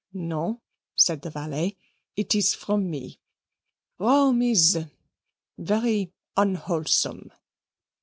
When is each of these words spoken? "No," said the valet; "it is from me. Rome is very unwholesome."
"No," 0.13 0.63
said 0.95 1.21
the 1.21 1.29
valet; 1.29 1.77
"it 2.15 2.33
is 2.33 2.55
from 2.55 2.89
me. 2.89 3.19
Rome 3.99 4.41
is 4.41 4.79
very 5.59 6.11
unwholesome." 6.35 7.31